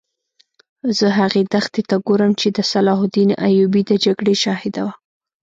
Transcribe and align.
زه 0.97 1.07
هغې 1.19 1.41
دښتې 1.53 1.81
ته 1.89 1.95
ګورم 2.07 2.31
چې 2.39 2.47
د 2.57 2.59
صلاح 2.71 2.97
الدین 3.05 3.29
ایوبي 3.47 3.81
د 3.87 3.91
جګړې 4.05 4.35
شاهده 4.43 4.81
وه. 4.85 4.93